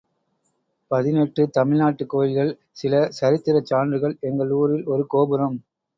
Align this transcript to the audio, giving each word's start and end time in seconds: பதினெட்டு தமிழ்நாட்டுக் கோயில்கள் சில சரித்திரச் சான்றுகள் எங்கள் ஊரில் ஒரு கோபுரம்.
பதினெட்டு 0.91 1.49
தமிழ்நாட்டுக் 1.57 2.09
கோயில்கள் 2.09 2.51
சில 2.71 3.03
சரித்திரச் 3.19 3.65
சான்றுகள் 3.65 4.17
எங்கள் 4.21 4.49
ஊரில் 4.51 4.85
ஒரு 4.85 5.05
கோபுரம். 5.07 5.57